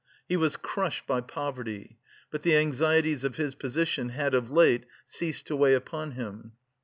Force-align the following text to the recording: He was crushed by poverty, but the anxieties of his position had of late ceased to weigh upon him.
He 0.27 0.35
was 0.35 0.55
crushed 0.55 1.05
by 1.05 1.21
poverty, 1.21 1.99
but 2.31 2.41
the 2.41 2.57
anxieties 2.57 3.23
of 3.23 3.35
his 3.35 3.53
position 3.53 4.09
had 4.09 4.33
of 4.33 4.49
late 4.49 4.87
ceased 5.05 5.45
to 5.45 5.55
weigh 5.55 5.75
upon 5.75 6.13
him. 6.13 6.53